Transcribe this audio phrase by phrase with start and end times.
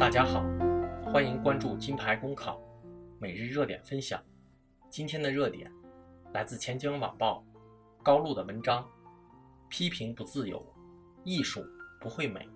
[0.00, 0.42] 大家好，
[1.04, 2.60] 欢迎关注金牌公考
[3.20, 4.20] 每日热点分享。
[4.90, 5.70] 今天的热点
[6.32, 7.44] 来自钱江晚报
[8.02, 8.84] 高露的文章：
[9.68, 10.60] 批评不自由，
[11.22, 11.62] 艺术
[12.00, 12.48] 不会美。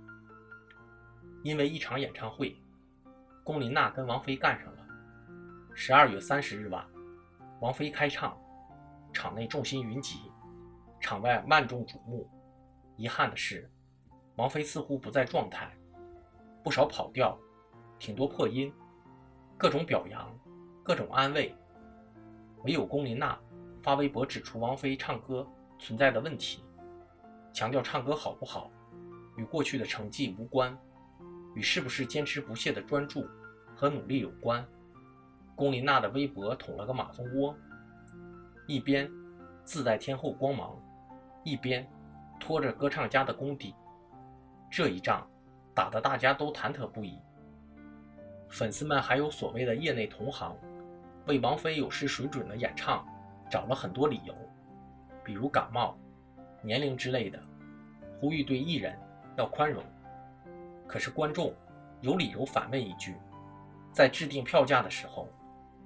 [1.44, 2.60] 因为一场演唱会，
[3.44, 4.84] 龚琳娜跟王菲干上了。
[5.74, 6.84] 十二月三十日晚，
[7.60, 8.36] 王菲开唱，
[9.12, 10.18] 场内众星云集，
[11.06, 12.28] 场外万众瞩目。
[12.96, 13.70] 遗憾的是，
[14.34, 15.70] 王菲似乎不在状态，
[16.64, 17.38] 不少跑调，
[17.96, 18.74] 挺多破音，
[19.56, 20.36] 各种表扬，
[20.82, 21.54] 各种安慰。
[22.64, 23.38] 唯有龚琳娜
[23.80, 25.46] 发微博指出王菲唱歌
[25.78, 26.64] 存在的问题，
[27.52, 28.68] 强调唱歌好不好
[29.36, 30.76] 与过去的成绩无关，
[31.54, 33.24] 与是不是坚持不懈的专注
[33.76, 34.66] 和努力有关。
[35.54, 37.54] 龚琳娜的微博捅了个马蜂窝，
[38.66, 39.08] 一边
[39.62, 40.76] 自带天后光芒，
[41.46, 41.86] 一边
[42.40, 43.72] 拖着歌唱家的功底，
[44.68, 45.24] 这一仗
[45.72, 47.20] 打得大家都忐忑不已。
[48.50, 50.56] 粉丝们还有所谓的业内同行，
[51.26, 53.06] 为王菲有失水准的演唱
[53.48, 54.34] 找了很多理由，
[55.22, 55.96] 比如感冒、
[56.62, 57.40] 年龄之类的，
[58.20, 58.98] 呼吁对艺人
[59.36, 59.80] 要宽容。
[60.84, 61.54] 可是观众
[62.00, 63.14] 有理由反问一句：
[63.92, 65.28] 在制定票价的时候。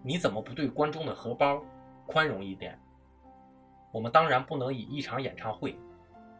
[0.02, 1.62] 你怎么不对观众的荷包
[2.06, 2.80] 宽容一点？
[3.92, 5.76] 我们当然不能以一场演唱会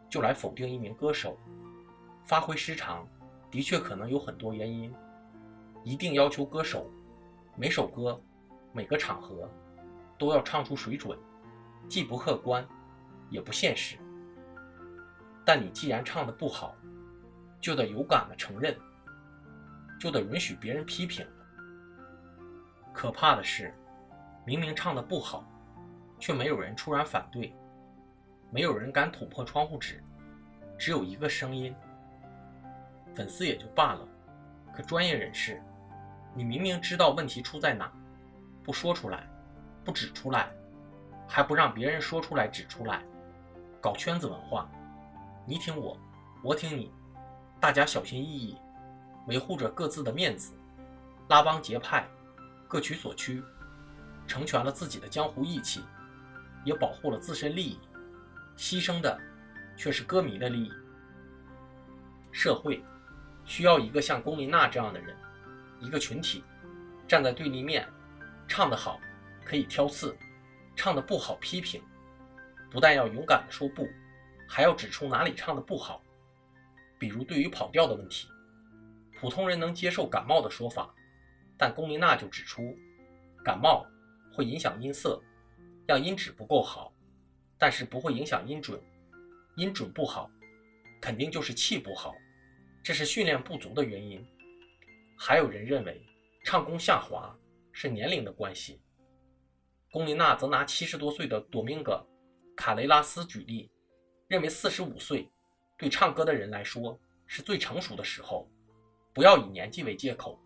[0.09, 1.37] 就来否定一名歌手，
[2.23, 3.07] 发挥失常
[3.49, 4.93] 的确可能有很多原因。
[5.83, 6.91] 一定要求歌手
[7.55, 8.19] 每首歌、
[8.71, 9.49] 每个场合
[10.17, 11.17] 都要唱出水准，
[11.89, 12.65] 既不客观，
[13.29, 13.97] 也不现实。
[15.43, 16.75] 但你既然唱的不好，
[17.59, 18.77] 就得勇敢的承认，
[19.99, 21.25] 就得允许别人批评。
[22.93, 23.73] 可怕的是，
[24.45, 25.43] 明明唱的不好，
[26.21, 27.51] 却没有人突然反对，
[28.51, 30.01] 没有人敢捅破窗户纸，
[30.77, 31.75] 只有一个声音。
[33.15, 34.07] 粉丝也就罢了，
[34.71, 35.59] 可专业人士，
[36.35, 37.91] 你明明知道问题出在哪，
[38.63, 39.27] 不说出来，
[39.83, 40.49] 不指出来，
[41.27, 43.01] 还不让别人说出来指出来，
[43.81, 44.69] 搞圈子文化，
[45.43, 45.97] 你挺我，
[46.43, 46.93] 我挺你，
[47.59, 48.57] 大家小心翼翼，
[49.25, 50.53] 维护着各自的面子，
[51.29, 52.07] 拉帮结派。
[52.67, 53.43] 各取所需，
[54.25, 55.81] 成全了自己的江湖义气，
[56.63, 57.79] 也保护了自身利益，
[58.57, 59.19] 牺牲的
[59.75, 60.71] 却是歌迷的利益。
[62.31, 62.83] 社会
[63.45, 65.15] 需要一个像龚琳娜这样的人，
[65.79, 66.43] 一个群体
[67.07, 67.87] 站在对立面，
[68.47, 68.99] 唱得好
[69.43, 70.15] 可以挑刺，
[70.75, 71.81] 唱得不好批评，
[72.69, 73.87] 不但要勇敢地说不，
[74.47, 76.01] 还要指出哪里唱得不好。
[76.97, 78.29] 比如对于跑调的问题，
[79.19, 80.93] 普通人能接受感冒的说法。
[81.57, 82.75] 但龚琳娜就指出，
[83.43, 83.85] 感冒
[84.33, 85.21] 会影响音色，
[85.91, 86.93] 让音质不够好，
[87.57, 88.81] 但是不会影响音准。
[89.57, 90.31] 音准不好，
[91.01, 92.15] 肯定就是气不好，
[92.81, 94.25] 这是训练不足的原因。
[95.17, 96.01] 还有人认为
[96.45, 97.37] 唱功下滑
[97.73, 98.79] 是年龄的关系。
[99.91, 102.01] 龚琳娜则拿七十多岁的多明戈·
[102.55, 103.69] 卡雷拉斯举例，
[104.29, 105.29] 认为四十五岁
[105.77, 106.97] 对唱歌的人来说
[107.27, 108.49] 是最成熟的时候，
[109.11, 110.39] 不要以年纪为借口。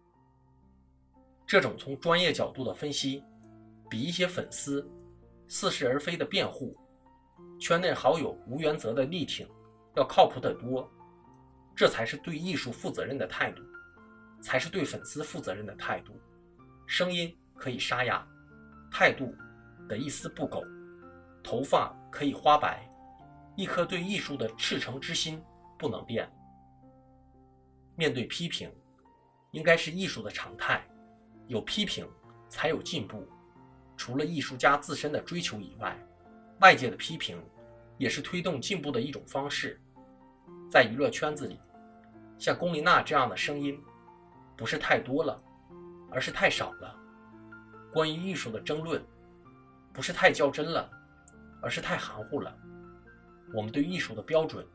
[1.45, 3.23] 这种从专业角度的分析，
[3.87, 4.83] 比一些粉丝
[5.47, 6.75] 似是而非的辩护、
[7.59, 9.47] 圈内好友无原则的力挺
[9.95, 10.89] 要靠谱得多。
[11.75, 13.61] 这才是对艺术负责任的态度，
[14.41, 16.13] 才是对粉丝负责任的态度。
[16.87, 18.25] 声音可以沙哑，
[18.89, 19.35] 态度
[19.89, 20.63] 得一丝不苟。
[21.43, 22.89] 头发可以花白，
[23.57, 25.43] 一颗对艺术的赤诚之心
[25.77, 26.31] 不能变。
[27.95, 28.71] 面对批评，
[29.51, 30.81] 应该是艺术的常态。
[31.47, 32.07] 有批评，
[32.47, 33.27] 才有进步。
[33.97, 35.97] 除了艺术家自身的追求以外，
[36.59, 37.41] 外界的批评
[37.97, 39.79] 也是推动进步的一种方式。
[40.69, 41.59] 在娱乐圈子里，
[42.37, 43.81] 像龚琳娜这样的声音，
[44.57, 45.41] 不是太多了，
[46.11, 46.95] 而是太少了。
[47.93, 49.03] 关于艺术的争论，
[49.93, 50.89] 不是太较真了，
[51.61, 52.55] 而是太含糊了。
[53.53, 54.65] 我们对艺术的标准，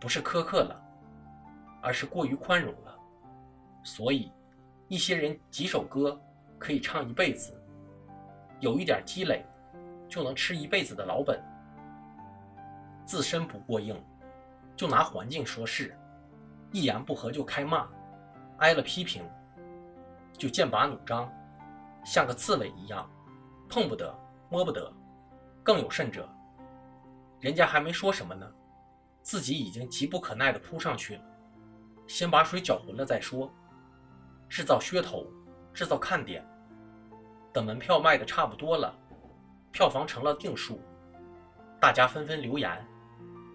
[0.00, 0.82] 不是苛刻了，
[1.82, 2.96] 而是过于宽容了。
[3.84, 4.30] 所以。
[4.88, 6.16] 一些人几首歌
[6.60, 7.60] 可以唱一辈子，
[8.60, 9.44] 有一点积累
[10.08, 11.42] 就能吃一辈子的老本。
[13.04, 14.02] 自身不过硬，
[14.74, 15.90] 就拿环境说事；
[16.72, 17.88] 一言不合就开骂，
[18.58, 19.22] 挨了批评
[20.32, 21.32] 就剑拔弩张，
[22.04, 23.08] 像个刺猬一样，
[23.68, 24.12] 碰不得
[24.48, 24.92] 摸不得。
[25.62, 26.28] 更有甚者，
[27.40, 28.48] 人家还没说什么呢，
[29.22, 31.22] 自己已经急不可耐地扑上去了，
[32.06, 33.52] 先把水搅浑了再说。
[34.48, 35.26] 制造噱头，
[35.74, 36.44] 制造看点。
[37.56, 38.94] 等门票卖的差不多了，
[39.72, 40.78] 票房成了定数，
[41.80, 42.86] 大家纷纷留言，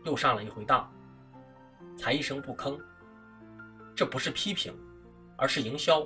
[0.06, 0.92] 又上了一回当，
[1.96, 2.80] 才一声不吭。
[3.96, 4.76] 这不是批评，
[5.38, 6.02] 而是营销。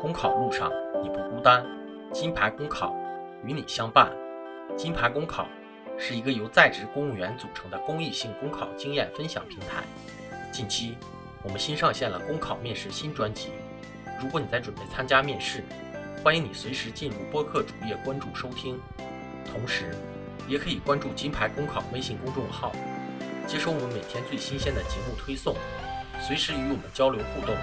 [0.00, 1.64] 公考路上你不孤单，
[2.10, 2.96] 金牌公考
[3.44, 4.10] 与你相伴。
[4.76, 5.46] 金牌公考
[5.96, 9.84] 是一个由在职公务员组成的公益性公考经验分享平台。
[10.50, 10.96] 近期，
[11.42, 13.50] 我们新上线了公考面试新专辑。
[14.20, 15.62] 如果你在准备参加面试，
[16.22, 18.80] 欢迎你随时进入播客主页关注收听，
[19.44, 19.94] 同时
[20.48, 22.72] 也可以关注金牌公考微信公众号，
[23.46, 25.54] 接收我们每天最新鲜的节目推送，
[26.20, 27.56] 随时与我们交流互动。